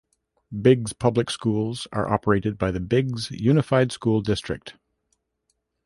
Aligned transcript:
Biggs's 0.63 0.93
public 0.93 1.29
schools 1.29 1.85
are 1.91 2.11
operated 2.11 2.57
by 2.57 2.71
the 2.71 2.79
Biggs 2.79 3.29
Unified 3.29 3.91
School 3.91 4.19
District. 4.21 4.73